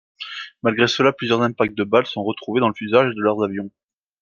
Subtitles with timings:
[0.63, 3.69] Malgré cela, plusieurs impacts de balle sont retrouvés dans le fuselage de leur avion.